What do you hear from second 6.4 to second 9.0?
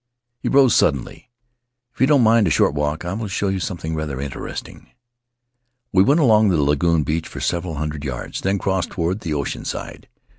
the lagoon beach for several hundred yards, then crossed